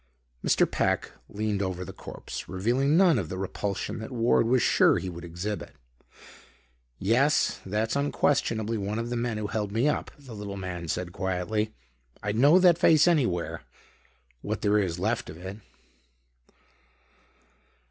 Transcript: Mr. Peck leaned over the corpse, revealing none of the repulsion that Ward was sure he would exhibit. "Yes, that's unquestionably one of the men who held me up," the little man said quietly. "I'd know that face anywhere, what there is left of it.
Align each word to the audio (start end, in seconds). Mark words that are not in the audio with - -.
Mr. 0.43 0.65
Peck 0.65 1.11
leaned 1.29 1.61
over 1.61 1.85
the 1.85 1.93
corpse, 1.93 2.49
revealing 2.49 2.97
none 2.97 3.19
of 3.19 3.29
the 3.29 3.37
repulsion 3.37 3.99
that 3.99 4.11
Ward 4.11 4.47
was 4.47 4.63
sure 4.63 4.97
he 4.97 5.11
would 5.11 5.23
exhibit. 5.23 5.75
"Yes, 6.97 7.61
that's 7.67 7.95
unquestionably 7.95 8.79
one 8.79 8.97
of 8.97 9.11
the 9.11 9.15
men 9.15 9.37
who 9.37 9.45
held 9.45 9.71
me 9.71 9.87
up," 9.87 10.09
the 10.17 10.33
little 10.33 10.57
man 10.57 10.87
said 10.87 11.11
quietly. 11.13 11.75
"I'd 12.23 12.35
know 12.35 12.57
that 12.57 12.79
face 12.79 13.07
anywhere, 13.07 13.61
what 14.41 14.61
there 14.63 14.79
is 14.79 14.97
left 14.97 15.29
of 15.29 15.37
it. 15.37 15.57